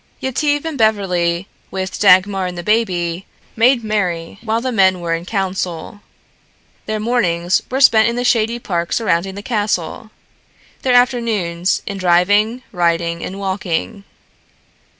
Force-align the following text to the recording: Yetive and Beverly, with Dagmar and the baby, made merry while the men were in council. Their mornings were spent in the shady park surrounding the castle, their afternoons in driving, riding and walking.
Yetive 0.19 0.65
and 0.65 0.79
Beverly, 0.79 1.47
with 1.69 1.99
Dagmar 1.99 2.47
and 2.47 2.57
the 2.57 2.63
baby, 2.63 3.27
made 3.55 3.83
merry 3.83 4.39
while 4.41 4.59
the 4.59 4.71
men 4.71 4.99
were 4.99 5.13
in 5.13 5.25
council. 5.27 6.01
Their 6.87 6.99
mornings 6.99 7.61
were 7.69 7.81
spent 7.81 8.07
in 8.09 8.15
the 8.15 8.23
shady 8.23 8.57
park 8.57 8.93
surrounding 8.93 9.35
the 9.35 9.43
castle, 9.43 10.09
their 10.81 10.95
afternoons 10.95 11.83
in 11.85 11.97
driving, 11.99 12.63
riding 12.71 13.23
and 13.23 13.37
walking. 13.39 14.03